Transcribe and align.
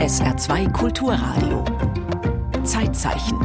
SR2 0.00 0.72
Kulturradio. 0.72 1.62
Zeitzeichen. 2.64 3.36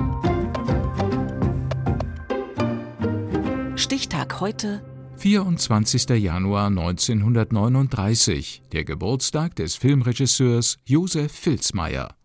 Stichtag 3.75 4.39
heute 4.39 4.81
24. 5.17 6.07
Januar 6.11 6.67
1939, 6.67 8.61
der 8.71 8.85
Geburtstag 8.85 9.57
des 9.57 9.75
Filmregisseurs 9.75 10.77
Josef 10.85 11.33
Filzmeier. 11.33 12.15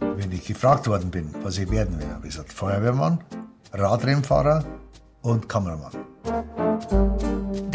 Wenn 0.00 0.32
ich 0.32 0.44
gefragt 0.44 0.88
worden 0.88 1.12
bin, 1.12 1.32
was 1.44 1.58
ich 1.58 1.70
werden 1.70 2.00
will, 2.00 2.08
habe 2.08 2.26
ich 2.26 2.32
gesagt, 2.32 2.52
Feuerwehrmann, 2.52 3.20
Radrennfahrer 3.74 4.64
und 5.22 5.48
Kameramann. 5.48 5.92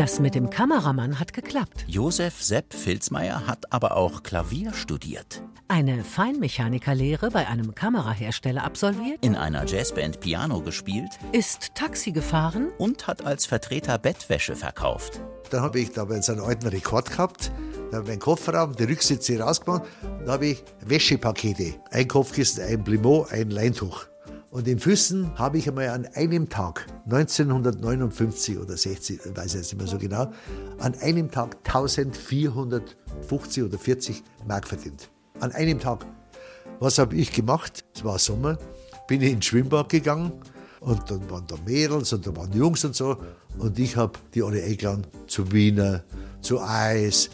Das 0.01 0.19
mit 0.19 0.33
dem 0.33 0.49
Kameramann 0.49 1.19
hat 1.19 1.31
geklappt. 1.31 1.85
Josef 1.85 2.41
Sepp 2.41 2.73
Filzmeier 2.73 3.45
hat 3.45 3.71
aber 3.71 3.95
auch 3.97 4.23
Klavier 4.23 4.73
studiert. 4.73 5.43
Eine 5.67 6.03
Feinmechanikerlehre 6.03 7.29
bei 7.29 7.47
einem 7.47 7.75
Kamerahersteller 7.75 8.63
absolviert. 8.63 9.23
In 9.23 9.35
einer 9.35 9.63
Jazzband 9.63 10.19
Piano 10.19 10.63
gespielt. 10.63 11.11
Ist 11.33 11.75
Taxi 11.75 12.13
gefahren. 12.13 12.71
Und 12.79 13.05
hat 13.05 13.23
als 13.27 13.45
Vertreter 13.45 13.99
Bettwäsche 13.99 14.55
verkauft. 14.55 15.21
Dann 15.51 15.61
habe 15.61 15.79
ich 15.79 15.91
da 15.91 16.07
so 16.23 16.31
einen 16.31 16.41
alten 16.41 16.69
Rekord 16.69 17.11
gehabt. 17.11 17.51
Da 17.91 17.97
habe 17.97 18.05
ich 18.05 18.09
meinen 18.09 18.19
Kofferraum, 18.21 18.75
die 18.75 18.85
Rücksitze 18.85 19.39
rausgemacht. 19.39 19.83
Da 20.25 20.31
habe 20.31 20.47
ich 20.47 20.63
Wäschepakete. 20.83 21.75
Ein 21.91 22.07
Kopfkissen, 22.07 22.63
ein 22.63 22.83
Plimo, 22.83 23.27
ein 23.29 23.51
Leintuch. 23.51 24.07
Und 24.51 24.67
in 24.67 24.79
Füssen 24.79 25.39
habe 25.39 25.57
ich 25.57 25.69
einmal 25.69 25.87
an 25.89 26.05
einem 26.13 26.49
Tag, 26.49 26.85
1959 27.05 28.57
oder 28.57 28.75
60, 28.75 29.21
ich 29.25 29.37
weiß 29.37 29.53
jetzt 29.53 29.71
nicht 29.71 29.77
mehr 29.77 29.87
so 29.87 29.97
genau, 29.97 30.29
an 30.77 30.93
einem 30.95 31.31
Tag 31.31 31.55
1450 31.63 33.63
oder 33.63 33.79
40 33.79 34.21
Mark 34.45 34.67
verdient. 34.67 35.09
An 35.39 35.53
einem 35.53 35.79
Tag. 35.79 36.05
Was 36.81 36.99
habe 36.99 37.15
ich 37.15 37.31
gemacht? 37.31 37.85
Es 37.95 38.03
war 38.03 38.19
Sommer, 38.19 38.57
bin 39.07 39.21
ich 39.21 39.31
ins 39.31 39.45
Schwimmbad 39.45 39.87
gegangen 39.87 40.33
und 40.81 41.09
dann 41.09 41.29
waren 41.29 41.47
da 41.47 41.55
Mädels 41.65 42.11
und 42.11 42.27
da 42.27 42.35
waren 42.35 42.51
Jungs 42.51 42.83
und 42.83 42.93
so. 42.93 43.15
Und 43.57 43.79
ich 43.79 43.95
habe 43.95 44.19
die 44.33 44.43
alle 44.43 44.61
eingeladen 44.61 45.07
zu 45.27 45.49
Wiener, 45.53 46.03
zu 46.41 46.59
Eis. 46.59 47.29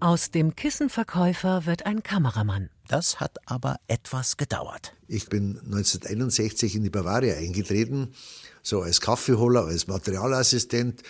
Aus 0.00 0.30
dem 0.32 0.56
Kissenverkäufer 0.56 1.66
wird 1.66 1.86
ein 1.86 2.02
Kameramann. 2.02 2.70
Das 2.88 3.20
hat 3.20 3.38
aber 3.46 3.76
etwas 3.88 4.36
gedauert. 4.36 4.92
Ich 5.08 5.28
bin 5.28 5.58
1961 5.64 6.76
in 6.76 6.84
die 6.84 6.90
Bavaria 6.90 7.36
eingetreten, 7.36 8.14
so 8.62 8.82
als 8.82 9.00
Kaffeeholer, 9.00 9.66
als 9.66 9.86
Materialassistent. 9.86 11.02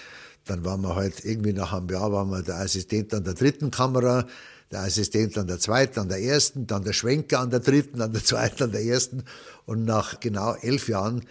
Dann 0.46 0.64
waren 0.64 0.80
wir 0.82 0.94
halt 0.94 1.24
irgendwie 1.24 1.52
nach 1.52 1.72
einem 1.72 1.88
Jahr 1.88 2.12
waren 2.12 2.30
wir 2.30 2.42
der 2.42 2.56
Assistent 2.56 3.12
an 3.12 3.24
der 3.24 3.34
dritten 3.34 3.70
Kamera, 3.70 4.26
der 4.70 4.80
Assistent 4.80 5.36
an 5.38 5.46
der 5.46 5.58
zweiten, 5.58 6.00
an 6.00 6.08
der 6.08 6.22
ersten, 6.22 6.66
dann 6.66 6.84
der 6.84 6.92
Schwenker 6.92 7.40
an 7.40 7.50
der 7.50 7.60
dritten, 7.60 8.00
an 8.00 8.12
der 8.12 8.24
zweiten, 8.24 8.64
an 8.64 8.72
der 8.72 8.84
ersten. 8.84 9.24
Und 9.64 9.84
nach 9.84 10.20
genau 10.20 10.54
elf 10.54 10.88
Jahren 10.88 11.24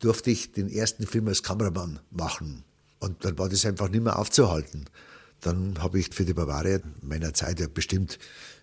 durfte 0.00 0.30
ich 0.30 0.52
den 0.52 0.68
ersten 0.68 1.06
Film 1.06 1.28
als 1.28 1.42
Kameramann 1.42 2.00
machen. 2.10 2.64
Und 2.98 3.24
dann 3.24 3.38
war 3.38 3.48
das 3.48 3.64
einfach 3.64 3.88
nicht 3.88 4.02
mehr 4.02 4.18
aufzuhalten. 4.18 4.86
Dann 5.40 5.82
habe 5.82 5.98
ich 5.98 6.10
für 6.10 6.24
die 6.24 6.34
Bavaria 6.34 6.80
meiner 7.02 7.34
Zeit 7.34 7.60
ja 7.60 7.66
bestimmt 7.72 8.18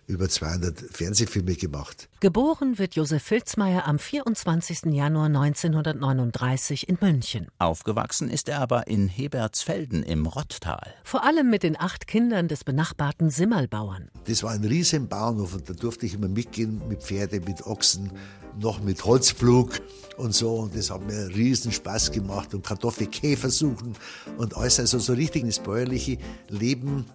über 0.06 0.28
200 0.28 0.78
Fernsehfilme 0.78 1.54
gemacht. 1.54 2.08
Geboren 2.20 2.78
wird 2.78 2.94
Josef 2.94 3.22
Filzmeier 3.22 3.86
am 3.86 3.98
24. 3.98 4.92
Januar 4.92 5.26
1939 5.26 6.88
in 6.88 6.98
München. 7.00 7.48
Aufgewachsen 7.58 8.28
ist 8.28 8.48
er 8.48 8.60
aber 8.60 8.86
in 8.86 9.08
Hebertsfelden 9.08 10.02
im 10.02 10.26
Rotttal. 10.26 10.94
Vor 11.04 11.24
allem 11.24 11.48
mit 11.48 11.62
den 11.62 11.80
acht 11.80 12.06
Kindern 12.06 12.48
des 12.48 12.64
benachbarten 12.64 13.30
Simmerlbauern. 13.30 14.10
Das 14.26 14.42
war 14.42 14.52
ein 14.52 14.64
riesen 14.64 15.08
Bauernhof 15.08 15.54
und 15.54 15.68
da 15.68 15.72
durfte 15.72 16.06
ich 16.06 16.14
immer 16.14 16.28
mitgehen 16.28 16.82
mit 16.88 17.02
Pferde, 17.02 17.40
mit 17.40 17.66
Ochsen, 17.66 18.12
noch 18.60 18.82
mit 18.82 19.04
Holzpflug 19.04 19.80
und 20.16 20.34
so. 20.34 20.54
Und 20.56 20.76
das 20.76 20.90
hat 20.90 21.06
mir 21.06 21.28
riesen 21.28 21.72
Spaß 21.72 22.12
gemacht 22.12 22.54
und 22.54 22.64
Kartoffelkäfer 22.64 23.50
suchen 23.50 23.94
und 24.36 24.56
alles. 24.56 24.80
Also 24.80 24.98
so 24.98 25.12
richtig 25.12 25.42
ins 25.42 25.58
bäuerliche 25.58 26.18
Leben 26.48 27.06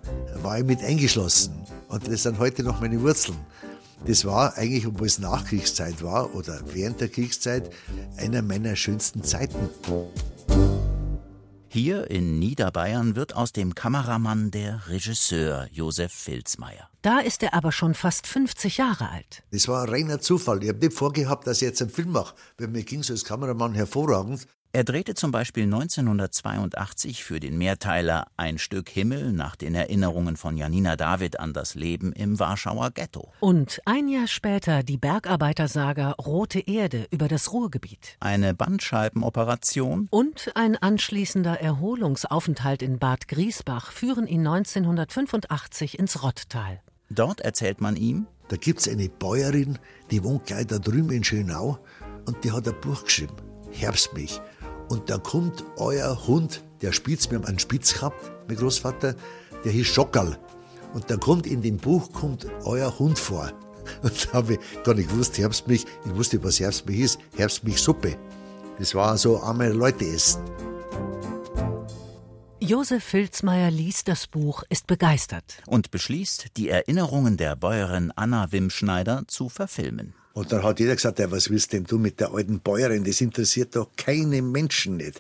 war 0.41 0.59
ich 0.59 0.65
mit 0.65 0.81
eingeschlossen. 0.81 1.53
Und 1.87 2.07
das 2.07 2.23
sind 2.23 2.39
heute 2.39 2.63
noch 2.63 2.81
meine 2.81 3.01
Wurzeln. 3.01 3.37
Das 4.05 4.23
war 4.23 4.55
eigentlich, 4.57 4.87
obwohl 4.87 5.07
es 5.07 5.19
Nachkriegszeit 5.19 6.01
war 6.01 6.33
oder 6.33 6.61
während 6.73 7.01
der 7.01 7.09
Kriegszeit, 7.09 7.69
einer 8.17 8.41
meiner 8.41 8.75
schönsten 8.75 9.23
Zeiten. 9.23 9.69
Hier 11.67 12.09
in 12.09 12.39
Niederbayern 12.39 13.15
wird 13.15 13.35
aus 13.35 13.51
dem 13.51 13.75
Kameramann 13.75 14.51
der 14.51 14.87
Regisseur 14.87 15.67
Josef 15.71 16.11
Filzmeier. 16.11 16.88
Da 17.01 17.19
ist 17.19 17.43
er 17.43 17.53
aber 17.53 17.71
schon 17.71 17.93
fast 17.93 18.27
50 18.27 18.77
Jahre 18.77 19.09
alt. 19.09 19.43
Das 19.51 19.69
war 19.69 19.83
ein 19.83 19.89
reiner 19.89 20.19
Zufall. 20.19 20.61
Ich 20.63 20.69
habe 20.69 20.79
nicht 20.79 20.93
vorgehabt, 20.93 21.47
dass 21.47 21.61
ich 21.61 21.67
jetzt 21.67 21.81
einen 21.81 21.91
Film 21.91 22.11
mache, 22.11 22.35
weil 22.57 22.67
mir 22.67 22.83
ging 22.83 22.99
es 22.99 23.09
als 23.09 23.23
Kameramann 23.23 23.73
hervorragend. 23.73 24.45
Er 24.71 24.83
drehte 24.83 25.15
zum 25.15 25.31
Beispiel 25.31 25.63
1982 25.63 27.23
für 27.23 27.39
den 27.39 27.57
Mehrteiler 27.57 28.27
Ein 28.37 28.59
Stück 28.59 28.87
Himmel 28.89 29.31
nach 29.31 29.55
den 29.55 29.73
Erinnerungen 29.73 30.37
von 30.37 30.57
Janina 30.57 30.95
David 30.95 31.39
an 31.39 31.53
das 31.53 31.73
Leben 31.73 32.13
im 32.13 32.37
Warschauer 32.37 32.91
Ghetto. 32.91 33.31
Und 33.39 33.81
ein 33.85 34.07
Jahr 34.07 34.27
später 34.27 34.83
die 34.83 34.97
Bergarbeitersaga 34.97 36.11
Rote 36.11 36.59
Erde 36.59 37.07
über 37.09 37.27
das 37.27 37.51
Ruhrgebiet. 37.51 38.17
Eine 38.19 38.53
Bandscheibenoperation. 38.53 40.07
Und 40.11 40.51
ein 40.53 40.75
anschließender 40.75 41.59
Erholungsaufenthalt 41.59 42.83
in 42.83 42.99
Bad 42.99 43.27
Griesbach 43.27 43.91
führen 43.91 44.27
ihn 44.27 44.45
1985 44.45 45.97
ins 45.97 46.21
Rotttal. 46.21 46.81
Dort 47.09 47.41
erzählt 47.41 47.81
man 47.81 47.95
ihm, 47.95 48.27
da 48.49 48.55
gibt 48.55 48.81
es 48.81 48.87
eine 48.87 49.09
Bäuerin, 49.09 49.79
die 50.11 50.23
wohnt 50.23 50.45
gleich 50.45 50.67
da 50.67 50.77
drüben 50.77 51.11
in 51.11 51.23
Schönau 51.23 51.79
und 52.25 52.43
die 52.43 52.51
hat 52.51 52.67
ein 52.67 52.79
Buch 52.81 53.03
geschrieben, 53.03 53.35
Herbstmilch. 53.71 54.41
Und 54.89 55.09
da 55.09 55.17
kommt 55.17 55.63
euer 55.77 56.27
Hund, 56.27 56.63
der 56.81 56.91
Spitz, 56.91 57.29
wir 57.29 57.37
haben 57.37 57.45
einen 57.45 57.59
Spitz 57.59 57.93
gehabt, 57.93 58.31
mein 58.47 58.57
Großvater, 58.57 59.15
der 59.63 59.71
hieß 59.71 59.87
Schockerl. 59.87 60.37
Und 60.93 61.09
da 61.09 61.17
kommt 61.17 61.45
in 61.45 61.61
dem 61.61 61.77
Buch 61.77 62.11
kommt 62.11 62.47
euer 62.63 62.97
Hund 62.97 63.17
vor. 63.17 63.51
Und 64.03 64.27
da 64.27 64.33
habe 64.33 64.53
ich 64.53 64.83
gar 64.83 64.93
nicht 64.93 65.09
gewusst, 65.09 65.37
Herbstmilch, 65.37 65.85
ich 66.05 66.15
wusste, 66.15 66.43
was 66.43 66.59
Herbstmilch 66.59 66.99
ist, 66.99 67.19
Herbstmilchsuppe. 67.35 68.17
Das 68.77 68.95
war 68.95 69.17
so 69.17 69.41
einmal 69.41 69.71
Leute 69.71 70.05
essen. 70.05 70.41
Josef 72.69 73.03
Filzmeier 73.03 73.71
liest 73.71 74.09
das 74.09 74.27
Buch, 74.27 74.61
ist 74.69 74.85
begeistert. 74.85 75.63
Und 75.65 75.89
beschließt, 75.89 76.55
die 76.55 76.69
Erinnerungen 76.69 77.35
der 77.35 77.55
Bäuerin 77.55 78.13
Anna 78.15 78.51
Wimschneider 78.51 79.23
zu 79.25 79.49
verfilmen. 79.49 80.13
Und 80.33 80.51
dann 80.51 80.61
hat 80.61 80.79
jeder 80.79 80.93
gesagt, 80.93 81.17
ja, 81.17 81.31
was 81.31 81.49
willst 81.49 81.73
denn 81.73 81.85
du 81.85 81.97
mit 81.97 82.19
der 82.19 82.31
alten 82.31 82.59
Bäuerin? 82.59 83.03
Das 83.03 83.21
interessiert 83.21 83.75
doch 83.75 83.89
keine 83.97 84.43
Menschen 84.43 84.97
nicht. 84.97 85.19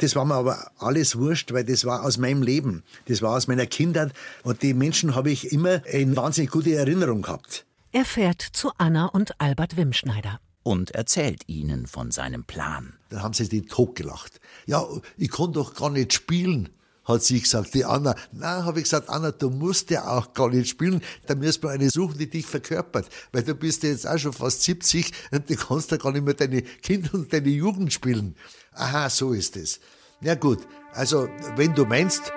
Das 0.00 0.14
war 0.16 0.26
mir 0.26 0.34
aber 0.34 0.70
alles 0.76 1.16
wurscht, 1.16 1.54
weil 1.54 1.64
das 1.64 1.86
war 1.86 2.04
aus 2.04 2.18
meinem 2.18 2.42
Leben. 2.42 2.82
Das 3.06 3.22
war 3.22 3.38
aus 3.38 3.48
meiner 3.48 3.64
Kindheit. 3.64 4.12
Und 4.42 4.60
die 4.60 4.74
Menschen 4.74 5.14
habe 5.14 5.30
ich 5.30 5.50
immer 5.50 5.86
in 5.86 6.14
wahnsinnig 6.14 6.50
gute 6.50 6.74
Erinnerung 6.74 7.22
gehabt. 7.22 7.64
Er 7.92 8.04
fährt 8.04 8.42
zu 8.42 8.70
Anna 8.76 9.06
und 9.06 9.40
Albert 9.40 9.78
Wimschneider. 9.78 10.40
Und 10.62 10.90
erzählt 10.90 11.44
ihnen 11.46 11.86
von 11.86 12.10
seinem 12.10 12.44
Plan. 12.44 12.98
Dann 13.08 13.22
haben 13.22 13.32
sie 13.32 13.48
die 13.48 13.62
totgelacht. 13.62 14.40
Ja, 14.66 14.86
ich 15.16 15.30
kann 15.30 15.54
doch 15.54 15.74
gar 15.74 15.88
nicht 15.88 16.12
spielen 16.12 16.68
hat 17.04 17.22
sie 17.22 17.40
gesagt, 17.40 17.74
die 17.74 17.84
Anna. 17.84 18.14
Na, 18.32 18.64
habe 18.64 18.78
ich 18.78 18.84
gesagt, 18.84 19.08
Anna, 19.08 19.32
du 19.32 19.50
musst 19.50 19.90
ja 19.90 20.06
auch 20.06 20.32
gar 20.32 20.48
nicht 20.50 20.68
spielen. 20.68 21.02
Da 21.26 21.34
müssen 21.34 21.62
wir 21.62 21.70
eine 21.70 21.90
suchen, 21.90 22.18
die 22.18 22.28
dich 22.28 22.46
verkörpert. 22.46 23.08
Weil 23.32 23.42
du 23.42 23.54
bist 23.54 23.82
ja 23.82 23.90
jetzt 23.90 24.06
auch 24.06 24.18
schon 24.18 24.32
fast 24.32 24.62
70 24.62 25.12
und 25.32 25.48
du 25.48 25.56
kannst 25.56 25.90
ja 25.90 25.96
gar 25.96 26.12
nicht 26.12 26.24
mehr 26.24 26.34
deine 26.34 26.62
Kinder 26.62 27.14
und 27.14 27.32
deine 27.32 27.48
Jugend 27.48 27.92
spielen. 27.92 28.36
Aha, 28.72 29.10
so 29.10 29.32
ist 29.32 29.56
es. 29.56 29.80
Ja 30.20 30.34
gut, 30.34 30.60
also 30.92 31.28
wenn 31.56 31.74
du 31.74 31.84
meinst. 31.84 32.32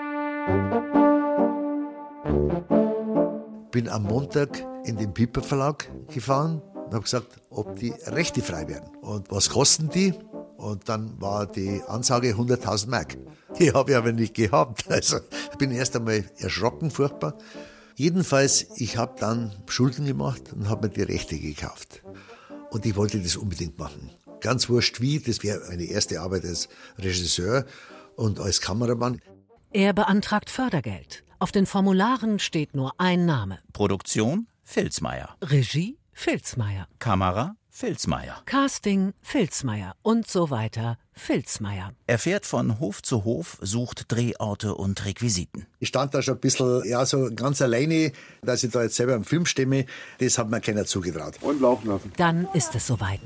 Bin 3.71 3.89
am 3.89 4.03
Montag 4.03 4.65
in 4.85 4.97
den 4.97 5.13
Piper 5.13 5.43
Verlag 5.43 5.89
gefahren 6.07 6.61
und 6.85 6.93
habe 6.93 7.03
gesagt, 7.03 7.41
ob 7.49 7.75
die 7.75 7.93
Rechte 8.05 8.41
frei 8.41 8.67
werden. 8.67 8.89
Und 9.01 9.29
was 9.31 9.49
kosten 9.49 9.89
die? 9.89 10.13
Und 10.57 10.87
dann 10.89 11.19
war 11.21 11.45
die 11.45 11.81
Ansage 11.87 12.33
100.000 12.33 12.89
Mark. 12.89 13.17
Die 13.59 13.71
habe 13.71 13.91
ich 13.91 13.97
aber 13.97 14.11
nicht 14.11 14.33
gehabt. 14.33 14.85
Also 14.89 15.17
ich 15.51 15.57
bin 15.57 15.71
erst 15.71 15.95
einmal 15.95 16.23
erschrocken, 16.37 16.91
furchtbar. 16.91 17.37
Jedenfalls, 17.95 18.67
ich 18.77 18.97
habe 18.97 19.15
dann 19.19 19.53
Schulden 19.67 20.05
gemacht 20.05 20.53
und 20.53 20.69
habe 20.69 20.87
mir 20.87 20.93
die 20.93 21.01
Rechte 21.03 21.37
gekauft. 21.37 22.03
Und 22.71 22.85
ich 22.85 22.95
wollte 22.95 23.19
das 23.19 23.37
unbedingt 23.37 23.77
machen. 23.79 24.11
Ganz 24.41 24.69
wurscht 24.69 24.99
wie, 25.01 25.19
das 25.19 25.43
wäre 25.43 25.61
meine 25.69 25.85
erste 25.85 26.19
Arbeit 26.19 26.45
als 26.45 26.67
Regisseur 26.97 27.65
und 28.15 28.39
als 28.39 28.59
Kameramann. 28.61 29.21
Er 29.71 29.93
beantragt 29.93 30.49
Fördergeld. 30.49 31.23
Auf 31.39 31.51
den 31.51 31.65
Formularen 31.65 32.39
steht 32.39 32.75
nur 32.75 32.93
ein 32.97 33.25
Name. 33.25 33.59
Produktion 33.73 34.47
Filzmeier. 34.63 35.35
Regie 35.41 35.97
Filzmeier. 36.11 36.87
Kamera 36.99 37.55
Filzmeier. 37.77 38.41
Casting 38.45 39.13
Filzmeier 39.21 39.97
und 40.01 40.29
so 40.29 40.49
weiter 40.49 40.97
Filzmeier. 41.11 41.91
Er 42.07 42.17
fährt 42.17 42.45
von 42.45 42.79
Hof 42.79 43.03
zu 43.03 43.25
Hof, 43.25 43.57
sucht 43.59 44.05
Drehorte 44.07 44.75
und 44.75 45.03
Requisiten. 45.03 45.67
Ich 45.79 45.89
stand 45.89 46.13
da 46.13 46.21
schon 46.21 46.35
ein 46.35 46.39
bisschen, 46.39 46.85
ja, 46.85 47.05
so 47.05 47.29
ganz 47.35 47.61
alleine, 47.61 48.13
dass 48.41 48.63
ich 48.63 48.71
da 48.71 48.83
jetzt 48.83 48.95
selber 48.95 49.13
im 49.13 49.25
Film 49.25 49.45
stimme. 49.45 49.87
Das 50.19 50.37
hat 50.37 50.49
mir 50.49 50.61
keiner 50.61 50.85
zugetraut. 50.85 51.33
Und 51.41 51.59
laufen 51.59 51.89
lassen. 51.89 52.13
Dann 52.15 52.47
ist 52.53 52.73
es 52.75 52.87
soweit. 52.87 53.19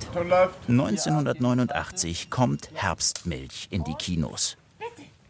1989 0.67 2.31
kommt 2.31 2.71
Herbstmilch 2.73 3.67
in 3.69 3.83
die 3.83 3.93
Kinos. 3.93 4.57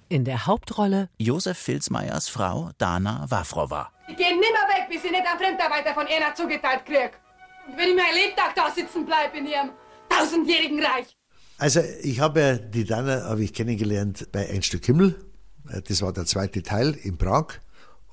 In 0.07 0.23
der 0.23 0.45
Hauptrolle 0.45 1.09
Josef 1.17 1.57
Filzmeiers 1.57 2.29
Frau 2.29 2.69
Dana 2.77 3.25
Wafrova. 3.27 3.89
Ich 4.07 4.15
gehe 4.15 4.29
nimmer 4.29 4.65
weg, 4.69 4.87
bis 4.89 5.03
ich 5.03 5.11
nicht 5.11 5.27
einen 5.27 5.37
Fremdarbeiter 5.37 5.93
von 5.93 6.07
einer 6.07 6.33
zugeteilt 6.33 6.85
krieg. 6.85 7.19
Und 7.69 7.77
wenn 7.77 7.89
ich 7.89 7.95
mein 7.95 8.15
Lebtag 8.15 8.55
da 8.55 8.71
sitzen 8.71 9.05
bleibe 9.05 9.37
in 9.37 9.45
ihrem 9.45 9.69
tausendjährigen 10.09 10.83
Reich. 10.83 11.15
Also 11.59 11.81
ich 12.01 12.19
habe 12.19 12.59
die 12.73 12.83
Dana 12.83 13.25
habe 13.25 13.43
ich 13.43 13.53
kennengelernt 13.53 14.31
bei 14.31 14.49
Ein 14.49 14.63
Stück 14.63 14.85
Himmel. 14.85 15.15
Das 15.87 16.01
war 16.01 16.11
der 16.11 16.25
zweite 16.25 16.63
Teil 16.63 16.97
in 17.03 17.17
Prag. 17.17 17.59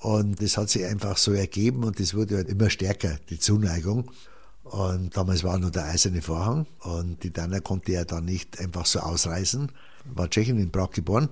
Und 0.00 0.42
das 0.42 0.58
hat 0.58 0.68
sich 0.68 0.84
einfach 0.84 1.16
so 1.16 1.32
ergeben 1.32 1.84
und 1.84 1.98
das 1.98 2.12
wurde 2.12 2.36
halt 2.36 2.48
immer 2.50 2.68
stärker, 2.68 3.18
die 3.30 3.38
Zuneigung. 3.38 4.10
Und 4.62 5.16
damals 5.16 5.42
war 5.42 5.58
nur 5.58 5.70
der 5.70 5.86
eiserne 5.86 6.20
Vorhang 6.20 6.66
und 6.80 7.22
die 7.22 7.32
Dana 7.32 7.60
konnte 7.60 7.92
ja 7.92 8.04
dann 8.04 8.26
nicht 8.26 8.60
einfach 8.60 8.84
so 8.84 8.98
ausreisen. 8.98 9.72
War 10.04 10.28
Tschechin 10.28 10.58
in 10.58 10.70
Prag 10.70 10.90
geboren 10.90 11.30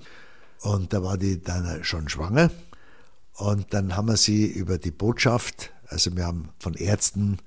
und 0.63 0.95
da 0.95 1.03
war 1.03 1.19
die 1.19 1.43
Dana 1.43 1.85
schon 1.85 2.09
schwanger. 2.09 2.51
Und 3.35 3.75
dann 3.75 3.97
haben 3.97 4.09
wir 4.09 4.17
sie 4.17 4.47
über 4.47 4.79
die 4.79 4.93
Botschaft, 4.93 5.73
also 5.89 6.17
wir 6.17 6.25
haben 6.25 6.49
von 6.59 6.75
Ärzten, 6.75 7.39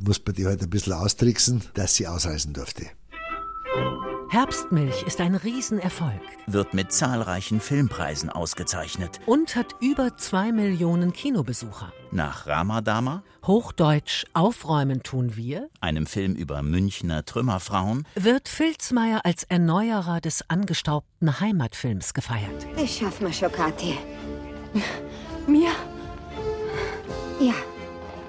muss 0.00 0.20
man 0.24 0.34
die 0.34 0.46
halt 0.46 0.62
ein 0.62 0.70
bisschen 0.70 0.92
austricksen, 0.92 1.62
dass 1.74 1.94
sie 1.94 2.06
ausreisen 2.06 2.52
durfte. 2.52 2.86
Herbstmilch 4.30 5.02
ist 5.06 5.20
ein 5.20 5.36
Riesenerfolg 5.36 6.20
Wird 6.48 6.74
mit 6.74 6.90
zahlreichen 6.92 7.60
Filmpreisen 7.60 8.30
ausgezeichnet. 8.30 9.20
und 9.26 9.54
hat 9.54 9.76
über 9.80 10.16
zwei 10.16 10.50
Millionen 10.50 11.12
Kinobesucher. 11.12 11.92
Nach 12.10 12.46
Ramadama, 12.46 13.22
Hochdeutsch 13.46 14.24
Aufräumen 14.32 15.02
tun 15.04 15.36
wir, 15.36 15.68
einem 15.80 16.06
Film 16.06 16.34
über 16.34 16.62
Münchner 16.62 17.24
Trümmerfrauen, 17.24 18.06
wird 18.16 18.48
Filzmeier 18.48 19.20
als 19.24 19.44
Erneuerer 19.44 20.20
des 20.20 20.48
angestaubten 20.50 21.38
Heimatfilms 21.38 22.12
gefeiert. 22.12 22.66
Das 22.76 22.96
schaffen 22.96 23.26
wir 23.26 23.32
schon, 23.32 23.52
Kathi. 23.52 23.98
Mir? 25.46 25.70
Ja. 27.40 27.54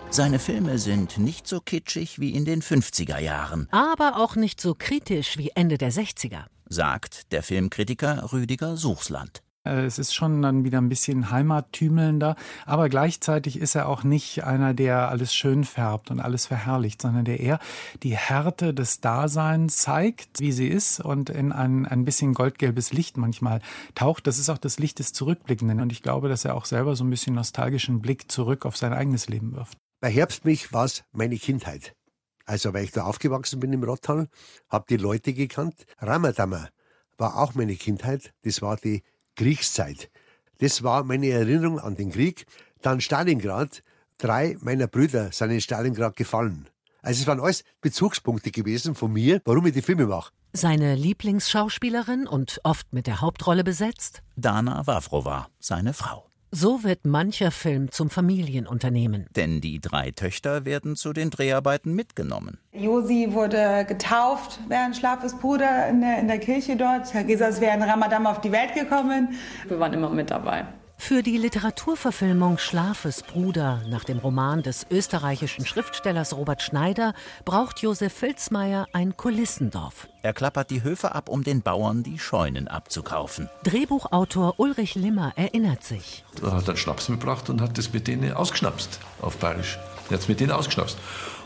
Seine 0.09 0.39
Filme 0.39 0.77
sind 0.79 1.17
nicht 1.17 1.45
so 1.47 1.59
kitschig 1.59 2.19
wie 2.19 2.33
in 2.33 2.45
den 2.45 2.61
50er 2.61 3.19
Jahren, 3.19 3.67
Aber 3.71 4.17
auch 4.17 4.35
nicht 4.35 4.61
so 4.61 4.73
kritisch 4.77 5.37
wie 5.37 5.51
Ende 5.55 5.77
der 5.77 5.91
60er. 5.91 6.45
sagt 6.69 7.31
der 7.33 7.43
Filmkritiker 7.43 8.31
Rüdiger 8.31 8.77
Suchsland. 8.77 9.41
Äh, 9.65 9.83
Es 9.85 9.99
ist 9.99 10.13
schon 10.15 10.41
dann 10.41 10.63
wieder 10.63 10.77
ein 10.79 10.87
bisschen 10.87 11.31
heimattümelnder, 11.31 12.35
aber 12.65 12.87
gleichzeitig 12.87 13.59
ist 13.59 13.75
er 13.75 13.89
auch 13.89 14.03
nicht 14.03 14.45
einer, 14.45 14.73
der 14.73 15.09
alles 15.09 15.33
schön 15.35 15.65
färbt 15.65 16.11
und 16.11 16.21
alles 16.21 16.45
verherrlicht, 16.45 17.01
sondern 17.01 17.25
der 17.25 17.41
eher 17.41 17.59
die 18.03 18.15
Härte 18.15 18.73
des 18.73 19.01
Daseins 19.01 19.77
zeigt, 19.77 20.39
wie 20.39 20.53
sie 20.53 20.69
ist 20.69 21.01
und 21.01 21.29
in 21.29 21.51
ein, 21.51 21.85
ein 21.85 22.05
bisschen 22.05 22.33
goldgelbes 22.33 22.93
Licht 22.93 23.17
manchmal 23.17 23.59
taucht. 23.95 24.27
Das 24.27 24.39
ist 24.39 24.49
auch 24.49 24.59
das 24.59 24.79
Licht 24.79 24.99
des 24.99 25.11
Zurückblickenden 25.11 25.81
und 25.81 25.91
ich 25.91 26.01
glaube, 26.03 26.29
dass 26.29 26.45
er 26.45 26.55
auch 26.55 26.65
selber 26.65 26.95
so 26.95 27.03
ein 27.03 27.09
bisschen 27.09 27.35
nostalgischen 27.35 27.99
Blick 28.01 28.31
zurück 28.31 28.65
auf 28.65 28.77
sein 28.77 28.93
eigenes 28.93 29.27
Leben 29.27 29.53
wirft. 29.55 29.77
Bei 30.05 30.11
Herbstmilch 30.11 30.71
war 30.71 30.85
es 30.85 31.03
meine 31.13 31.35
Kindheit. 31.35 31.95
Also, 32.45 32.75
weil 32.75 32.83
ich 32.83 32.91
da 32.91 33.05
aufgewachsen 33.05 33.59
bin 33.59 33.73
im 33.73 33.83
Rottal, 33.83 34.27
habe 34.69 34.85
die 34.87 34.97
Leute 34.97 35.33
gekannt. 35.33 35.73
Ramadama 35.97 36.69
war 37.17 37.39
auch 37.39 37.55
meine 37.55 37.73
Kindheit. 37.73 38.31
Das 38.43 38.61
war 38.61 38.77
die 38.77 39.01
Kriegszeit. 39.35 40.11
Das 40.59 40.83
war 40.83 41.03
meine 41.03 41.29
Erinnerung 41.29 41.79
an 41.79 41.95
den 41.95 42.11
Krieg. 42.11 42.45
Dann 42.83 43.01
Stalingrad. 43.01 43.81
Drei 44.19 44.57
meiner 44.59 44.85
Brüder 44.85 45.31
sind 45.31 45.49
in 45.49 45.59
Stalingrad 45.59 46.15
gefallen. 46.15 46.69
Also 47.01 47.21
es 47.21 47.25
waren 47.25 47.39
alles 47.39 47.63
Bezugspunkte 47.81 48.51
gewesen 48.51 48.93
von 48.93 49.11
mir, 49.11 49.41
warum 49.43 49.65
ich 49.65 49.73
die 49.73 49.81
Filme 49.81 50.05
mache. 50.05 50.31
Seine 50.53 50.93
Lieblingsschauspielerin 50.93 52.27
und 52.27 52.59
oft 52.63 52.93
mit 52.93 53.07
der 53.07 53.21
Hauptrolle 53.21 53.63
besetzt? 53.63 54.21
Dana 54.35 54.85
Wawrova, 54.85 55.47
seine 55.59 55.95
Frau. 55.95 56.29
So 56.57 56.85
wird 56.85 57.03
mancher 57.03 57.51
Film 57.51 57.91
zum 57.91 58.09
Familienunternehmen. 58.09 59.25
Denn 59.35 59.59
die 59.59 59.81
drei 59.81 60.11
Töchter 60.11 60.63
werden 60.63 60.95
zu 60.95 61.11
den 61.11 61.29
Dreharbeiten 61.29 61.93
mitgenommen. 61.93 62.59
Josi 62.71 63.27
wurde 63.31 63.83
getauft 63.85 64.61
während 64.69 64.95
Schlafes 64.95 65.37
Bruder 65.37 65.89
in 65.89 65.99
der, 65.99 66.17
in 66.19 66.29
der 66.29 66.39
Kirche 66.39 66.77
dort. 66.77 67.13
Herr 67.13 67.25
Gesas 67.25 67.59
wäre 67.59 67.75
in 67.75 67.83
Ramadan 67.83 68.25
auf 68.25 68.39
die 68.39 68.53
Welt 68.53 68.73
gekommen. 68.73 69.35
Wir 69.67 69.81
waren 69.81 69.91
immer 69.91 70.09
mit 70.09 70.31
dabei. 70.31 70.65
Für 70.97 71.21
die 71.21 71.37
Literaturverfilmung 71.37 72.57
Schlafes 72.57 73.21
Bruder 73.21 73.81
nach 73.87 74.03
dem 74.05 74.17
Roman 74.17 74.63
des 74.63 74.87
österreichischen 74.89 75.65
Schriftstellers 75.65 76.35
Robert 76.35 76.63
Schneider 76.63 77.13
braucht 77.43 77.79
Josef 77.79 78.11
Filzmeier 78.11 78.87
ein 78.91 79.15
Kulissendorf. 79.15 80.07
Er 80.23 80.33
klappert 80.33 80.71
die 80.71 80.81
Höfe 80.81 81.13
ab, 81.13 81.29
um 81.29 81.43
den 81.43 81.61
Bauern 81.61 82.01
die 82.01 82.17
Scheunen 82.17 82.67
abzukaufen. 82.67 83.49
Drehbuchautor 83.63 84.59
UlrichLimmer 84.59 85.33
erinnert 85.35 85.83
sich. 85.83 86.23
Da 86.41 86.53
hat 86.53 86.63
er 86.63 86.69
einen 86.69 86.77
Schnaps 86.77 87.09
mitgebracht 87.09 87.49
und 87.51 87.61
hat 87.61 87.77
das 87.77 87.93
mit 87.93 88.07
denen 88.07 88.33
ausgeschnapst, 88.33 88.99
auf 89.21 89.37
Bayerisch. 89.37 89.77
Er 90.09 90.15
hat 90.15 90.21
es 90.21 90.27
mit 90.27 90.39
denen 90.39 90.51
ausgeschnapst. 90.51 90.97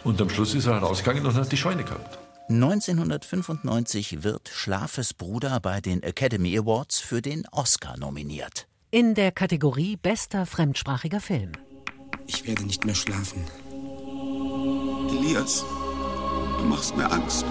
Und 0.06 0.22
am 0.22 0.30
Schluss 0.30 0.54
ist 0.54 0.68
er 0.68 0.78
rausgegangen 0.78 1.26
und 1.26 1.34
hat 1.34 1.52
die 1.52 1.58
Scheune 1.58 1.84
gehabt. 1.84 2.18
1995 2.48 4.24
wird 4.24 4.50
Schlafes 4.50 5.14
Bruder 5.14 5.60
bei 5.60 5.82
den 5.82 6.02
Academy 6.02 6.58
Awards 6.58 7.00
für 7.00 7.22
den 7.22 7.46
Oscar 7.52 7.98
nominiert. 7.98 8.69
In 8.92 9.14
der 9.14 9.32
Kategorie 9.32 9.98
Bester 9.98 10.48
fremdsprachiger 10.48 11.20
Film. 11.20 11.52
Ich 12.26 12.48
werde 12.48 12.66
nicht 12.66 12.86
mehr 12.86 12.96
schlafen. 12.96 13.46
Elias, 15.12 15.64
du 16.58 16.64
machst 16.66 16.98
mir 16.98 17.12
Angst. 17.12 17.46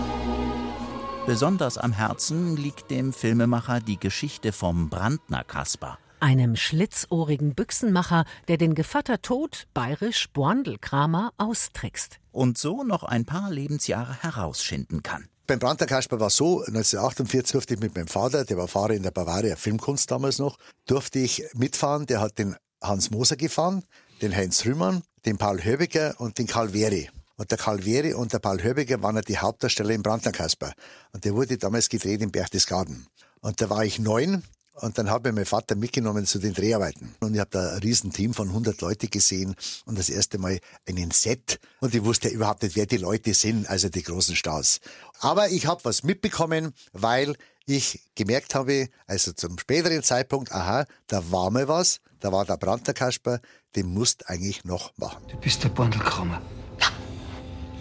Besonders 1.27 1.79
am 1.79 1.93
Herzen 1.93 2.57
liegt 2.57 2.91
dem 2.91 3.13
Filmemacher 3.13 3.79
die 3.79 4.01
Geschichte 4.01 4.51
vom 4.51 4.91
Brandner 4.91 5.45
Kasper. 5.45 6.01
Einem 6.19 6.57
schlitzohrigen 6.57 7.55
Büchsenmacher, 7.55 8.25
der 8.49 8.57
den 8.57 8.75
Gevatter 8.75 9.23
Tod, 9.23 9.69
bayerisch 9.75 10.29
Boandelkramer, 10.31 11.33
austrickst. 11.39 12.19
Und 12.33 12.59
so 12.59 12.83
noch 12.83 13.05
ein 13.05 13.25
paar 13.25 13.53
Lebensjahre 13.53 14.23
herausschinden 14.25 15.05
kann. 15.05 15.29
Beim 15.49 15.61
Brandter 15.61 15.87
Kasper 15.87 16.21
war 16.21 16.29
so, 16.29 16.59
1948 16.59 17.53
durfte 17.53 17.73
ich 17.73 17.81
mit 17.81 17.95
meinem 17.95 18.07
Vater, 18.07 18.45
der 18.45 18.59
war 18.59 18.69
Fahrer 18.69 18.91
in 18.91 19.03
der 19.03 19.13
Bavaria 19.13 19.57
Filmkunst 19.57 20.11
damals 20.11 20.39
noch, 20.39 20.59
durfte 20.87 21.21
ich 21.21 21.43
mitfahren. 21.55 22.05
Der 22.05 22.21
hat 22.21 22.39
den 22.39 22.55
Hans 22.83 23.11
Moser 23.11 23.37
gefahren, 23.37 23.83
den 24.21 24.37
Heinz 24.37 24.67
Rühmann, 24.67 25.03
den 25.25 25.39
Paul 25.39 25.65
Höbiger 25.65 26.17
und 26.19 26.37
den 26.37 26.47
Karl 26.47 26.75
Wehry. 26.75 27.09
Und 27.39 27.51
der 27.51 27.57
Karl 27.57 27.87
Wehry 27.87 28.13
und 28.13 28.35
der 28.35 28.41
Paul 28.41 28.63
Höbiger 28.63 29.03
waren 29.03 29.17
ja 29.17 29.23
die 29.23 29.39
Hauptdarsteller 29.39 29.95
im 29.95 30.03
Brandner 30.03 30.33
Kasper. 30.33 30.75
Und 31.13 31.25
der 31.25 31.35
wurde 31.35 31.57
damals 31.57 31.89
gedreht 31.89 32.21
in 32.21 32.31
Berchtesgaden. 32.31 33.07
Und 33.41 33.63
da 33.63 33.71
war 33.71 33.87
ich 33.87 33.99
neun 33.99 34.43
und 34.81 34.99
dann 34.99 35.11
habe 35.11 35.29
ich 35.29 35.35
meinen 35.35 35.45
Vater 35.45 35.75
mitgenommen 35.75 36.27
zu 36.27 36.39
den 36.39 36.55
Dreharbeiten. 36.55 37.15
Und 37.21 37.35
ich 37.35 37.41
habe 37.41 37.51
da 37.51 37.73
ein 37.73 37.79
Riesenteam 37.79 38.35
von 38.35 38.49
100 38.49 38.81
Leute 38.81 39.09
gesehen 39.09 39.55
und 39.87 39.99
das 39.99 40.09
erste 40.11 40.39
Mal 40.39 40.59
einen 40.89 41.11
Set. 41.11 41.61
Und 41.81 41.95
ich 41.95 42.05
wusste 42.05 42.29
überhaupt 42.29 42.63
nicht, 42.63 42.77
wer 42.77 42.87
die 42.87 42.97
Leute 42.97 43.35
sind, 43.35 43.69
also 43.69 43.89
die 43.89 44.03
großen 44.03 44.37
Stars. 44.37 44.81
Aber 45.21 45.51
ich 45.51 45.67
habe 45.67 45.85
was 45.85 46.03
mitbekommen, 46.03 46.73
weil 46.93 47.37
ich 47.67 48.01
gemerkt 48.15 48.55
habe, 48.55 48.89
also 49.07 49.33
zum 49.33 49.59
späteren 49.59 50.03
Zeitpunkt, 50.03 50.53
aha, 50.53 50.87
da 51.07 51.31
war 51.31 51.51
mal 51.51 51.69
was, 51.69 52.01
da 52.21 52.33
war 52.33 52.45
der 52.45 52.57
Brandner 52.57 52.95
Kasper, 52.95 53.41
den 53.77 53.93
musst 53.93 54.29
eigentlich 54.29 54.65
noch 54.65 54.97
machen. 54.97 55.23
Du 55.29 55.37
bist 55.39 55.63
der 55.63 55.69
Bandelkrammer. 55.69 56.41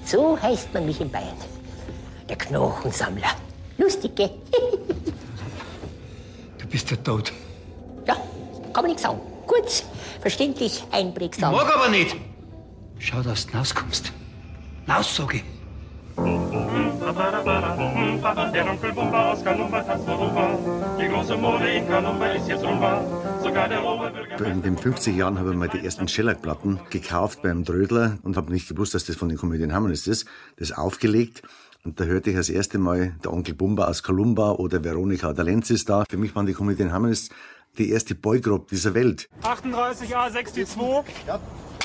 So 0.06 0.40
heißt 0.42 0.74
man 0.74 0.86
mich 0.86 1.02
in 1.02 1.12
Bayern. 1.12 1.38
Der 2.30 2.38
Knochensammler. 2.38 3.36
Lustig, 3.78 4.12
bist 6.70 6.92
der 6.92 7.04
Tod. 7.04 7.32
ja, 8.06 8.16
kann 8.74 8.84
man 8.84 8.92
nicht 8.92 9.00
sagen. 9.00 9.20
Kurz, 9.46 9.84
verständlich, 10.22 10.84
einprägsam. 10.92 11.54
Mag 11.54 11.74
aber 11.74 11.90
nicht. 11.90 12.16
Schau, 13.00 13.22
dass 13.22 13.48
du 13.48 13.58
rauskommst. 13.58 14.12
Raus, 14.88 15.16
sag 15.16 15.36
ich. 15.36 15.44
Der 18.54 18.70
Onkel 18.70 18.92
Bumba 18.92 19.32
aus 19.32 19.44
Kalumba 19.44 19.82
tanzt 19.82 20.08
Rumba. 20.08 20.58
Die 21.00 21.08
große 21.08 21.38
Mode 21.38 21.70
in 21.70 21.88
Kalumba 21.88 22.26
ist 22.28 22.48
jetzt 22.48 22.64
Rumba. 22.64 23.04
Sogar 23.44 23.70
der 23.70 23.84
Oberbürger... 23.86 24.46
In 24.46 24.62
den 24.64 24.78
50 24.78 25.16
Jahren 25.16 25.38
habe 25.38 25.52
ich 25.52 25.56
mal 25.56 25.70
die 25.70 25.86
ersten 25.86 26.08
Schellackplatten 26.08 26.80
gekauft 26.90 27.44
beim 27.44 27.64
Trödler 27.64 28.18
und 28.24 28.36
habe 28.36 28.52
nicht 28.52 28.68
gewusst, 28.68 28.94
dass 28.96 29.06
das 29.06 29.16
von 29.16 29.30
den 29.30 29.38
Komödien 29.38 29.74
Hammernes 29.74 30.08
ist. 30.08 30.26
Das 30.58 30.72
aufgelegt 30.72 31.44
und 31.88 32.02
da 32.02 32.04
hörte 32.04 32.32
ich 32.32 32.36
das 32.36 32.50
erste 32.50 32.80
Mal 32.80 33.16
der 33.24 33.32
Onkel 33.32 33.56
Bumba 33.56 33.88
aus 33.88 34.04
Columba 34.04 34.52
oder 34.52 34.84
Veronika 34.84 35.32
Dalensis 35.32 35.86
da. 35.86 36.04
Für 36.10 36.18
mich 36.18 36.36
waren 36.36 36.46
die 36.46 36.52
Komödien 36.54 36.92
Hammernes 36.92 37.30
die 37.78 37.92
erste 37.92 38.14
Boygroup 38.14 38.68
dieser 38.68 38.94
Welt. 38.94 39.30
38 39.44 40.16
A62. 40.16 41.04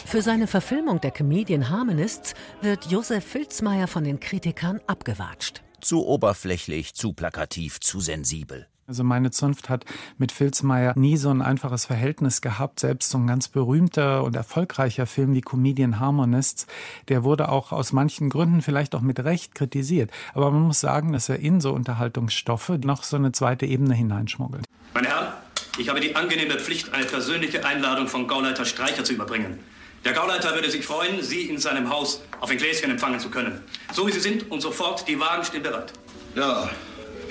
Für 0.04 0.22
seine 0.22 0.48
Verfilmung 0.48 1.00
der 1.00 1.12
Comedian 1.12 1.70
Harmonists 1.70 2.34
wird 2.62 2.86
Josef 2.86 3.24
Filzmeier 3.24 3.86
von 3.86 4.02
den 4.02 4.18
Kritikern 4.18 4.80
abgewatscht. 4.88 5.62
Zu 5.80 6.04
oberflächlich, 6.04 6.94
zu 6.94 7.12
plakativ, 7.12 7.78
zu 7.78 8.00
sensibel. 8.00 8.66
Also 8.86 9.04
meine 9.04 9.30
Zunft 9.30 9.68
hat 9.68 9.84
mit 10.18 10.32
Filzmeier 10.32 10.92
nie 10.96 11.16
so 11.16 11.30
ein 11.30 11.40
einfaches 11.40 11.84
Verhältnis 11.84 12.40
gehabt. 12.40 12.80
Selbst 12.80 13.10
so 13.10 13.18
ein 13.18 13.26
ganz 13.26 13.48
berühmter 13.48 14.24
und 14.24 14.34
erfolgreicher 14.34 15.06
Film 15.06 15.34
wie 15.34 15.40
Comedian 15.40 16.00
Harmonists, 16.00 16.66
der 17.08 17.22
wurde 17.22 17.48
auch 17.48 17.70
aus 17.70 17.92
manchen 17.92 18.28
Gründen 18.28 18.60
vielleicht 18.60 18.94
auch 18.94 19.00
mit 19.00 19.20
Recht 19.20 19.54
kritisiert. 19.54 20.10
Aber 20.34 20.50
man 20.50 20.62
muss 20.62 20.80
sagen, 20.80 21.12
dass 21.12 21.28
er 21.28 21.38
in 21.38 21.60
so 21.60 21.72
Unterhaltungsstoffe 21.72 22.70
noch 22.82 23.04
so 23.04 23.16
eine 23.16 23.32
zweite 23.32 23.66
Ebene 23.66 23.94
hineinschmuggelt. 23.94 24.64
Meine 24.94 25.08
Herren, 25.08 25.32
ich 25.78 25.88
habe 25.88 26.00
die 26.00 26.16
angenehme 26.16 26.58
Pflicht, 26.58 26.92
eine 26.92 27.04
persönliche 27.04 27.64
Einladung 27.64 28.08
von 28.08 28.26
Gauleiter 28.26 28.64
Streicher 28.64 29.04
zu 29.04 29.14
überbringen. 29.14 29.60
Der 30.04 30.12
Gauleiter 30.12 30.54
würde 30.54 30.68
sich 30.68 30.84
freuen, 30.84 31.22
Sie 31.22 31.42
in 31.42 31.58
seinem 31.58 31.88
Haus 31.88 32.22
auf 32.40 32.50
ein 32.50 32.58
Gläschen 32.58 32.90
empfangen 32.90 33.20
zu 33.20 33.30
können. 33.30 33.60
So 33.92 34.06
wie 34.08 34.12
Sie 34.12 34.18
sind 34.18 34.50
und 34.50 34.60
sofort, 34.60 35.06
die 35.06 35.20
Wagen 35.20 35.44
stehen 35.44 35.62
bereit. 35.62 35.92
Ja, 36.34 36.68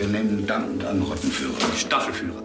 wir 0.02 0.08
nehmen 0.08 0.48
dankend 0.48 0.84
an 0.84 1.00
Rottenführer. 1.04 1.60
Staffelführer. 1.76 2.42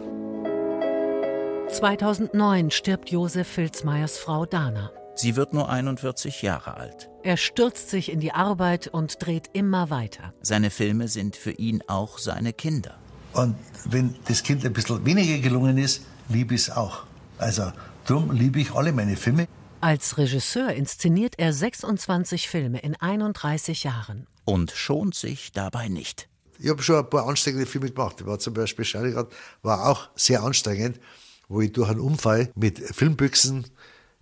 2009 1.71 2.71
stirbt 2.71 3.11
Josef 3.11 3.49
Filzmeyers 3.49 4.19
Frau 4.19 4.45
Dana. 4.45 4.93
Sie 5.15 5.37
wird 5.37 5.55
nur 5.55 5.71
41 5.71 6.43
Jahre 6.43 6.77
alt. 6.77 7.09
Er 7.23 7.39
stürzt 7.39 7.89
sich 7.89 8.13
in 8.13 8.21
die 8.21 8.33
Arbeit 8.33 8.89
und 8.89 9.25
dreht 9.25 9.49
immer 9.55 9.89
weiter. 9.89 10.35
Seine 10.43 10.69
Filme 10.69 11.09
sind 11.09 11.35
für 11.35 11.53
ihn 11.53 11.83
auch 11.87 12.19
seine 12.19 12.53
Kinder. 12.53 12.99
Und 13.33 13.57
wenn 13.87 14.15
das 14.27 14.43
Kind 14.43 14.65
ein 14.67 14.75
bisschen 14.75 15.07
weniger 15.07 15.39
gelungen 15.39 15.79
ist, 15.79 16.03
liebe 16.29 16.55
ich 16.55 16.63
es 16.63 16.71
auch. 16.71 17.05
Also 17.39 17.73
darum 18.07 18.33
liebe 18.33 18.61
ich 18.61 18.75
alle 18.75 18.93
meine 18.93 19.17
Filme. 19.17 19.49
Als 19.81 20.19
Regisseur 20.19 20.75
inszeniert 20.75 21.39
er 21.39 21.55
26 21.55 22.51
Filme 22.51 22.81
in 22.81 22.97
31 22.97 23.85
Jahren. 23.85 24.27
Und 24.45 24.73
schont 24.73 25.15
sich 25.15 25.53
dabei 25.53 25.89
nicht. 25.89 26.29
Ich 26.59 26.69
habe 26.69 26.83
schon 26.83 26.97
ein 26.97 27.11
paar 27.11 27.27
anstrengende 27.27 27.67
Filme 27.67 27.91
gemacht. 27.91 28.17
Ich 28.21 28.27
war 28.27 28.39
zum 28.39 28.55
Beispiel 28.55 28.85
Stalingrad, 28.85 29.29
war 29.63 29.89
auch 29.89 30.09
sehr 30.15 30.43
anstrengend, 30.43 31.01
wo 31.49 31.61
ich 31.61 31.73
durch 31.73 31.91
einen 31.91 32.01
Unfall 32.01 32.51
mit 32.55 32.79
Filmbüchsen 32.79 33.67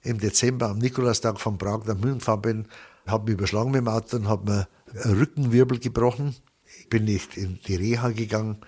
im 0.03 0.19
Dezember 0.19 0.69
am 0.69 0.79
Nikolaustag 0.79 1.41
von 1.41 1.59
Prag 1.59 1.85
nach 1.87 1.95
München 1.95 2.19
gefahren 2.19 2.43
bin, 2.43 2.69
habe 3.07 3.25
mich 3.25 3.35
überschlagen 3.35 3.71
mit 3.71 3.81
dem 3.81 3.89
Auto 3.89 4.17
und 4.17 4.29
habe 4.29 4.51
mir 4.51 4.69
einen 5.03 5.19
Rückenwirbel 5.19 5.79
gebrochen. 5.79 6.37
Ich 6.81 6.89
bin 6.89 7.05
nicht 7.05 7.37
in 7.37 7.59
die 7.67 7.77
Reha 7.77 8.11
gegangen, 8.11 8.59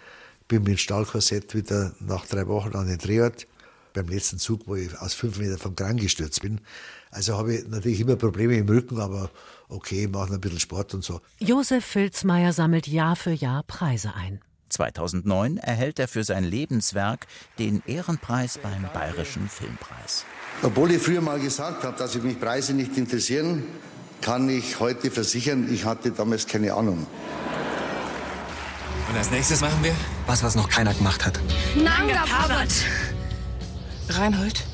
bin 0.48 0.60
mit 0.60 0.68
dem 0.68 0.78
Stahlkorsett 0.78 1.54
wieder 1.54 1.94
nach 2.00 2.26
drei 2.26 2.46
Wochen 2.46 2.74
an 2.74 2.86
den 2.86 2.98
Drehort. 2.98 3.46
Beim 3.96 4.08
letzten 4.08 4.38
Zug, 4.38 4.66
wo 4.66 4.76
ich 4.76 4.96
aus 4.98 5.14
fünf 5.14 5.38
Metern 5.38 5.56
vom 5.56 5.74
Kran 5.74 5.96
gestürzt 5.96 6.42
bin. 6.42 6.60
Also 7.10 7.38
habe 7.38 7.54
ich 7.54 7.66
natürlich 7.66 8.00
immer 8.00 8.16
Probleme 8.16 8.56
im 8.56 8.68
Rücken, 8.68 9.00
aber 9.00 9.30
okay, 9.70 10.04
ich 10.04 10.10
mache 10.10 10.34
ein 10.34 10.40
bisschen 10.40 10.60
Sport 10.60 10.92
und 10.92 11.02
so. 11.02 11.22
Josef 11.38 11.82
Filzmeier 11.82 12.52
sammelt 12.52 12.86
Jahr 12.86 13.16
für 13.16 13.32
Jahr 13.32 13.62
Preise 13.62 14.12
ein. 14.14 14.40
2009 14.68 15.56
erhält 15.56 15.98
er 15.98 16.08
für 16.08 16.24
sein 16.24 16.44
Lebenswerk 16.44 17.26
den 17.58 17.82
Ehrenpreis 17.86 18.58
beim 18.58 18.86
Bayerischen 18.92 19.48
Filmpreis. 19.48 20.26
Obwohl 20.62 20.90
ich 20.92 21.00
früher 21.00 21.22
mal 21.22 21.40
gesagt 21.40 21.82
habe, 21.84 21.96
dass 21.96 22.14
mich 22.16 22.38
Preise 22.38 22.74
nicht 22.74 22.98
interessieren, 22.98 23.62
kann 24.20 24.48
ich 24.50 24.78
heute 24.78 25.10
versichern, 25.10 25.72
ich 25.72 25.86
hatte 25.86 26.10
damals 26.10 26.46
keine 26.46 26.74
Ahnung. 26.74 27.06
Und 29.08 29.16
als 29.16 29.30
nächstes 29.30 29.60
machen 29.62 29.82
wir 29.82 29.94
was, 30.26 30.42
was 30.42 30.54
noch 30.54 30.68
keiner 30.68 30.92
gemacht 30.92 31.24
hat. 31.24 31.40
Nanga 31.76 32.24
Pabert. 32.26 32.72
Reinhold, 34.08 34.64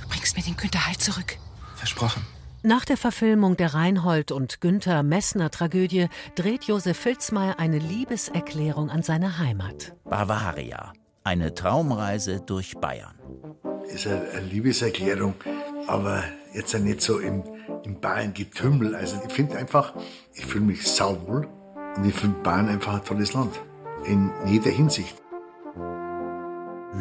du 0.00 0.08
bringst 0.08 0.36
mir 0.36 0.42
den 0.42 0.56
Günther 0.56 0.86
Halt 0.86 1.00
zurück. 1.00 1.38
Versprochen. 1.76 2.26
Nach 2.62 2.84
der 2.84 2.96
Verfilmung 2.96 3.56
der 3.56 3.74
Reinhold 3.74 4.32
und 4.32 4.60
Günther 4.60 5.04
Messner 5.04 5.50
Tragödie 5.52 6.08
dreht 6.34 6.64
Josef 6.64 6.98
Filzmeier 6.98 7.60
eine 7.60 7.78
Liebeserklärung 7.78 8.90
an 8.90 9.02
seine 9.02 9.38
Heimat. 9.38 9.94
Bavaria. 10.04 10.92
Eine 11.22 11.54
Traumreise 11.54 12.40
durch 12.40 12.74
Bayern. 12.76 13.14
Ist 13.88 14.06
eine, 14.08 14.28
eine 14.30 14.46
Liebeserklärung, 14.46 15.34
aber 15.86 16.24
jetzt 16.54 16.76
nicht 16.78 17.02
so 17.02 17.20
im, 17.20 17.44
im 17.84 18.00
Bayern-Getümmel. 18.00 18.96
Also 18.96 19.20
ich 19.24 19.32
finde 19.32 19.58
einfach, 19.58 19.94
ich 20.34 20.44
fühle 20.44 20.64
mich 20.64 20.86
sauwohl 20.86 21.48
und 21.96 22.04
ich 22.04 22.14
finde 22.14 22.40
Bayern 22.40 22.68
einfach 22.68 22.94
ein 22.94 23.04
tolles 23.04 23.32
Land. 23.32 23.60
In 24.04 24.32
jeder 24.44 24.70
Hinsicht. 24.70 25.14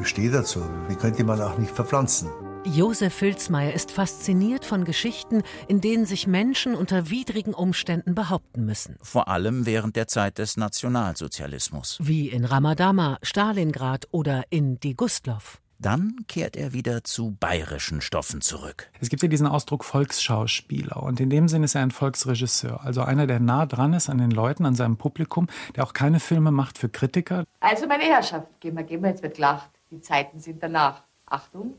Ich 0.02 0.08
stehe 0.08 0.32
dazu. 0.32 0.62
Die 0.90 0.96
könnte 0.96 1.24
man 1.24 1.42
auch 1.42 1.58
nicht 1.58 1.72
verpflanzen. 1.72 2.30
Josef 2.66 3.14
Filzmeier 3.14 3.74
ist 3.74 3.92
fasziniert 3.92 4.66
von 4.66 4.86
Geschichten, 4.86 5.44
in 5.68 5.82
denen 5.82 6.06
sich 6.06 6.26
Menschen 6.26 6.74
unter 6.74 7.12
widrigen 7.12 7.54
Umständen 7.54 8.16
behaupten 8.16 8.66
müssen. 8.66 8.98
Vor 9.02 9.28
allem 9.28 9.68
während 9.68 9.96
der 9.96 10.08
Zeit 10.08 10.40
des 10.40 10.58
Nationalsozialismus. 10.58 12.00
Wie 12.02 12.28
in 12.30 12.44
Ramadama, 12.44 13.20
Stalingrad 13.22 14.08
oder 14.12 14.44
in 14.50 14.80
Die 14.80 14.96
Gustloff. 14.96 15.62
Dann 15.78 16.16
kehrt 16.28 16.56
er 16.56 16.74
wieder 16.74 17.04
zu 17.04 17.36
bayerischen 17.40 18.02
Stoffen 18.02 18.42
zurück. 18.42 18.90
Es 19.02 19.10
gibt 19.10 19.22
ja 19.22 19.28
diesen 19.28 19.46
Ausdruck 19.46 19.84
Volksschauspieler 19.84 21.04
und 21.04 21.20
in 21.20 21.30
dem 21.30 21.48
Sinn 21.48 21.64
ist 21.64 21.76
er 21.76 21.82
ein 21.82 21.92
Volksregisseur, 21.92 22.84
also 22.84 23.02
einer, 23.02 23.28
der 23.28 23.40
nah 23.40 23.66
dran 23.66 23.94
ist 23.94 24.10
an 24.10 24.18
den 24.18 24.32
Leuten, 24.32 24.66
an 24.66 24.74
seinem 24.74 24.98
Publikum, 24.98 25.48
der 25.76 25.84
auch 25.84 25.94
keine 25.94 26.20
Filme 26.20 26.52
macht 26.52 26.78
für 26.78 26.90
Kritiker. 26.90 27.44
Also 27.60 27.88
meine 27.88 28.06
Herrschaft, 28.06 28.48
gehen 28.62 28.76
wir, 28.76 28.84
gehen 28.84 29.04
wir, 29.04 29.10
jetzt 29.10 29.22
wird 29.22 29.36
gelacht. 29.36 29.70
Die 29.96 30.02
Zeiten 30.02 30.42
sind 30.42 30.62
danach. 30.62 31.04
Achtung, 31.26 31.76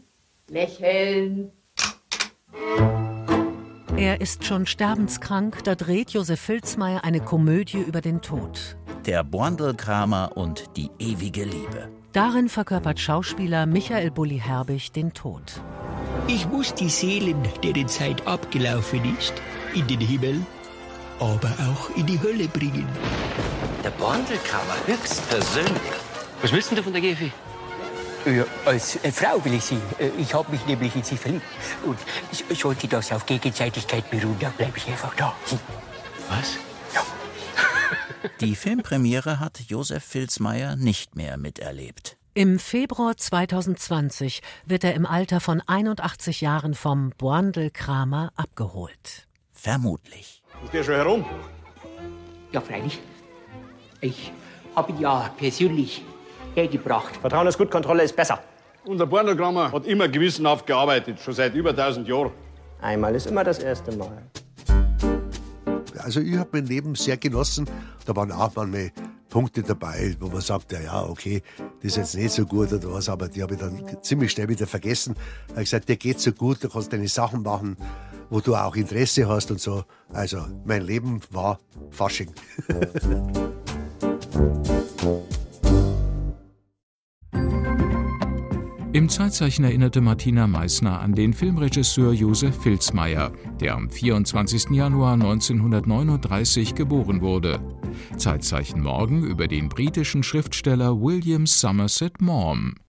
lächeln. 0.48 1.52
Er 3.94 4.22
ist 4.22 4.42
schon 4.46 4.64
sterbenskrank, 4.64 5.62
da 5.64 5.74
dreht 5.74 6.12
Josef 6.12 6.40
Filzmeier 6.40 7.04
eine 7.04 7.20
Komödie 7.20 7.82
über 7.82 8.00
den 8.00 8.22
Tod. 8.22 8.78
Der 9.04 9.22
Borndelkramer 9.22 10.30
und 10.34 10.64
die 10.78 10.88
ewige 10.98 11.44
Liebe. 11.44 11.90
Darin 12.14 12.48
verkörpert 12.48 12.98
Schauspieler 12.98 13.66
Michael 13.66 14.10
Bulli 14.10 14.38
Herbig 14.38 14.92
den 14.92 15.12
Tod. 15.12 15.60
Ich 16.26 16.48
muss 16.48 16.72
die 16.72 16.88
Seelen, 16.88 17.36
deren 17.62 17.86
Zeit 17.86 18.26
abgelaufen 18.26 19.02
ist, 19.18 19.34
in 19.74 19.86
den 19.88 20.00
Himmel, 20.00 20.40
aber 21.20 21.50
auch 21.68 21.94
in 21.98 22.06
die 22.06 22.18
Hölle 22.18 22.48
bringen. 22.48 22.88
Der 23.84 23.90
Borndelkramer 23.90 24.76
höchstpersönlich. 24.86 25.92
Was 26.40 26.50
willst 26.50 26.72
du 26.72 26.82
von 26.82 26.94
der 26.94 27.02
Gefi? 27.02 27.30
Ja, 28.26 28.44
als 28.64 28.96
äh, 29.04 29.12
Frau 29.12 29.42
will 29.44 29.54
ich 29.54 29.64
Sie. 29.64 29.78
Äh, 29.98 30.10
Ich 30.18 30.34
habe 30.34 30.50
mich 30.50 30.66
nämlich 30.66 30.96
in 30.96 31.04
Sie 31.04 31.16
verliebt. 31.16 31.44
Und 31.84 31.98
sollte 32.56 32.88
das 32.88 33.12
auf 33.12 33.24
Gegenseitigkeit 33.24 34.10
beruhen, 34.10 34.36
dann 34.40 34.52
bleibe 34.52 34.76
ich 34.78 34.86
einfach 34.88 35.14
da. 35.14 35.34
Hm. 35.48 35.58
Was? 36.28 36.58
Die 38.40 38.56
Filmpremiere 38.56 39.38
hat 39.38 39.60
Josef 39.68 40.02
Filzmeier 40.02 40.74
nicht 40.74 41.14
mehr 41.14 41.36
miterlebt. 41.36 42.16
Im 42.34 42.58
Februar 42.58 43.16
2020 43.16 44.42
wird 44.66 44.82
er 44.82 44.94
im 44.94 45.06
Alter 45.06 45.40
von 45.40 45.62
81 45.64 46.40
Jahren 46.40 46.74
vom 46.74 47.10
Borndl-Kramer 47.16 48.32
abgeholt. 48.34 49.28
Vermutlich. 49.52 50.42
Ist 50.64 50.74
der 50.74 50.84
schon 50.84 50.94
herum? 50.96 51.24
Ja, 52.52 52.60
freilich. 52.60 52.98
Ich 54.00 54.32
habe 54.74 54.92
ihn 54.92 55.00
ja 55.00 55.30
persönlich 55.38 56.02
hergebracht. 56.56 57.16
Vertrauen 57.16 57.46
ist 57.46 57.58
gut, 57.58 57.70
Kontrolle 57.70 58.02
ist 58.02 58.16
besser. 58.16 58.40
Unser 58.86 59.06
Bornogrammer 59.06 59.72
hat 59.72 59.86
immer 59.86 60.08
gewissenhaft 60.08 60.66
gearbeitet, 60.66 61.20
schon 61.20 61.34
seit 61.34 61.54
über 61.54 61.70
1000 61.70 62.08
Jahren. 62.08 62.30
Einmal 62.80 63.14
ist 63.14 63.26
immer 63.26 63.44
das 63.44 63.58
erste 63.58 63.94
Mal. 63.96 64.22
Also 65.98 66.20
ich 66.20 66.36
habe 66.36 66.50
mein 66.52 66.66
Leben 66.66 66.94
sehr 66.94 67.16
genossen. 67.16 67.68
Da 68.04 68.14
waren 68.14 68.30
auch 68.30 68.54
manchmal 68.54 68.92
Punkte 69.28 69.62
dabei, 69.62 70.14
wo 70.20 70.28
man 70.28 70.40
sagt, 70.40 70.72
ja, 70.72 70.80
ja, 70.80 71.04
okay, 71.04 71.42
das 71.82 71.92
ist 71.92 71.96
jetzt 71.96 72.14
nicht 72.14 72.30
so 72.30 72.46
gut 72.46 72.72
oder 72.72 72.92
was, 72.92 73.08
aber 73.08 73.28
die 73.28 73.42
habe 73.42 73.54
ich 73.54 73.60
dann 73.60 74.02
ziemlich 74.02 74.30
schnell 74.30 74.48
wieder 74.48 74.66
vergessen. 74.66 75.14
Da 75.48 75.54
habe 75.54 75.62
ich 75.62 75.70
gesagt, 75.70 75.88
dir 75.88 75.96
geht 75.96 76.20
so 76.20 76.32
gut, 76.32 76.62
du 76.62 76.68
kannst 76.68 76.92
deine 76.92 77.08
Sachen 77.08 77.42
machen, 77.42 77.76
wo 78.30 78.40
du 78.40 78.54
auch 78.54 78.76
Interesse 78.76 79.28
hast 79.28 79.50
und 79.50 79.60
so. 79.60 79.84
Also 80.12 80.44
mein 80.64 80.82
Leben 80.82 81.20
war 81.30 81.58
Fasching. 81.90 82.32
Im 88.96 89.10
Zeitzeichen 89.10 89.62
erinnerte 89.62 90.00
Martina 90.00 90.46
Meissner 90.46 91.02
an 91.02 91.12
den 91.12 91.34
Filmregisseur 91.34 92.14
Josef 92.14 92.62
Filzmeier, 92.62 93.30
der 93.60 93.74
am 93.74 93.90
24. 93.90 94.70
Januar 94.70 95.12
1939 95.12 96.74
geboren 96.74 97.20
wurde. 97.20 97.60
Zeitzeichen 98.16 98.80
morgen 98.80 99.22
über 99.22 99.48
den 99.48 99.68
britischen 99.68 100.22
Schriftsteller 100.22 100.98
William 100.98 101.44
Somerset 101.44 102.22
Maugham. 102.22 102.76